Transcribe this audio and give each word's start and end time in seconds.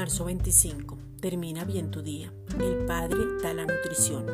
Marzo 0.00 0.24
25. 0.24 0.96
Termina 1.20 1.66
bien 1.66 1.90
tu 1.90 2.00
día. 2.00 2.32
El 2.58 2.86
Padre 2.86 3.18
da 3.42 3.52
la 3.52 3.66
nutrición. 3.66 4.24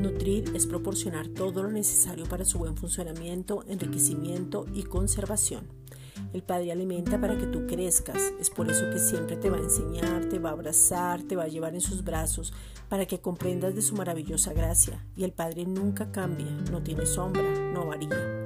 Nutrir 0.00 0.50
es 0.54 0.66
proporcionar 0.66 1.28
todo 1.28 1.62
lo 1.62 1.70
necesario 1.70 2.24
para 2.24 2.46
su 2.46 2.56
buen 2.56 2.78
funcionamiento, 2.78 3.62
enriquecimiento 3.68 4.64
y 4.72 4.84
conservación. 4.84 5.68
El 6.32 6.42
Padre 6.42 6.72
alimenta 6.72 7.20
para 7.20 7.36
que 7.36 7.44
tú 7.44 7.66
crezcas. 7.66 8.32
Es 8.40 8.48
por 8.48 8.70
eso 8.70 8.88
que 8.88 8.98
siempre 8.98 9.36
te 9.36 9.50
va 9.50 9.58
a 9.58 9.64
enseñar, 9.64 10.30
te 10.30 10.38
va 10.38 10.48
a 10.48 10.52
abrazar, 10.52 11.22
te 11.24 11.36
va 11.36 11.42
a 11.42 11.48
llevar 11.48 11.74
en 11.74 11.82
sus 11.82 12.02
brazos 12.02 12.54
para 12.88 13.04
que 13.04 13.20
comprendas 13.20 13.74
de 13.74 13.82
su 13.82 13.96
maravillosa 13.96 14.54
gracia. 14.54 15.04
Y 15.14 15.24
el 15.24 15.32
Padre 15.32 15.66
nunca 15.66 16.10
cambia, 16.10 16.50
no 16.70 16.82
tiene 16.82 17.04
sombra, 17.04 17.42
no 17.74 17.84
varía. 17.84 18.45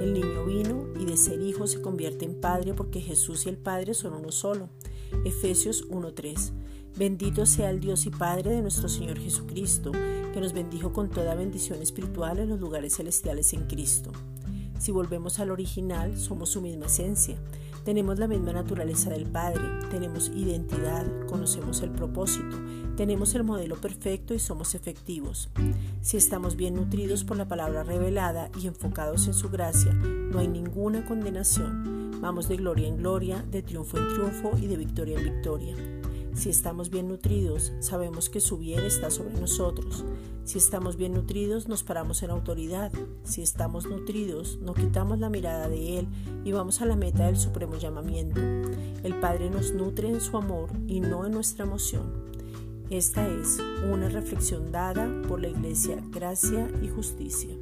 El 0.00 0.14
niño 0.14 0.44
vino 0.44 0.86
y 0.98 1.04
de 1.04 1.16
ser 1.16 1.40
hijo 1.40 1.66
se 1.66 1.82
convierte 1.82 2.24
en 2.24 2.40
padre 2.40 2.74
porque 2.74 3.00
Jesús 3.00 3.46
y 3.46 3.50
el 3.50 3.56
Padre 3.56 3.94
son 3.94 4.14
uno 4.14 4.32
solo. 4.32 4.68
Efesios 5.24 5.88
1.3. 5.88 6.52
Bendito 6.96 7.44
sea 7.44 7.70
el 7.70 7.80
Dios 7.80 8.06
y 8.06 8.10
Padre 8.10 8.50
de 8.50 8.62
nuestro 8.62 8.88
Señor 8.88 9.18
Jesucristo, 9.18 9.92
que 9.92 10.40
nos 10.40 10.52
bendijo 10.52 10.92
con 10.92 11.10
toda 11.10 11.34
bendición 11.34 11.82
espiritual 11.82 12.38
en 12.38 12.48
los 12.48 12.60
lugares 12.60 12.96
celestiales 12.96 13.52
en 13.52 13.66
Cristo. 13.66 14.12
Si 14.78 14.92
volvemos 14.92 15.38
al 15.38 15.50
original, 15.50 16.16
somos 16.16 16.50
su 16.50 16.62
misma 16.62 16.86
esencia. 16.86 17.36
Tenemos 17.84 18.18
la 18.18 18.26
misma 18.26 18.54
naturaleza 18.54 19.10
del 19.10 19.26
Padre, 19.26 19.60
tenemos 19.90 20.30
identidad, 20.34 21.04
conocemos 21.26 21.82
el 21.82 21.90
propósito, 21.90 22.56
tenemos 22.96 23.34
el 23.34 23.44
modelo 23.44 23.76
perfecto 23.76 24.32
y 24.32 24.38
somos 24.38 24.74
efectivos. 24.74 25.50
Si 26.00 26.16
estamos 26.16 26.56
bien 26.56 26.76
nutridos 26.76 27.24
por 27.24 27.36
la 27.36 27.46
palabra 27.46 27.82
revelada 27.82 28.48
y 28.58 28.68
enfocados 28.68 29.26
en 29.26 29.34
su 29.34 29.50
gracia, 29.50 29.92
no 29.92 30.38
hay 30.38 30.48
ninguna 30.48 31.04
condenación. 31.04 32.20
Vamos 32.22 32.48
de 32.48 32.56
gloria 32.56 32.88
en 32.88 32.96
gloria, 32.96 33.44
de 33.50 33.62
triunfo 33.62 33.98
en 33.98 34.08
triunfo 34.08 34.52
y 34.56 34.66
de 34.66 34.76
victoria 34.78 35.18
en 35.18 35.24
victoria. 35.24 35.76
Si 36.34 36.50
estamos 36.50 36.90
bien 36.90 37.08
nutridos, 37.08 37.72
sabemos 37.78 38.28
que 38.28 38.40
su 38.40 38.58
bien 38.58 38.80
está 38.80 39.10
sobre 39.10 39.38
nosotros. 39.40 40.04
Si 40.44 40.58
estamos 40.58 40.96
bien 40.96 41.14
nutridos, 41.14 41.68
nos 41.68 41.84
paramos 41.84 42.22
en 42.22 42.30
autoridad. 42.30 42.92
Si 43.22 43.40
estamos 43.40 43.86
nutridos, 43.86 44.58
no 44.60 44.74
quitamos 44.74 45.20
la 45.20 45.30
mirada 45.30 45.68
de 45.68 46.00
Él 46.00 46.08
y 46.44 46.52
vamos 46.52 46.82
a 46.82 46.86
la 46.86 46.96
meta 46.96 47.26
del 47.26 47.36
supremo 47.36 47.76
llamamiento. 47.76 48.40
El 49.04 49.14
Padre 49.20 49.48
nos 49.48 49.72
nutre 49.72 50.08
en 50.08 50.20
su 50.20 50.36
amor 50.36 50.70
y 50.88 51.00
no 51.00 51.24
en 51.24 51.32
nuestra 51.32 51.64
emoción. 51.64 52.12
Esta 52.90 53.26
es 53.26 53.58
una 53.90 54.08
reflexión 54.08 54.70
dada 54.72 55.08
por 55.28 55.40
la 55.40 55.48
Iglesia 55.48 56.02
Gracia 56.10 56.68
y 56.82 56.88
Justicia. 56.88 57.56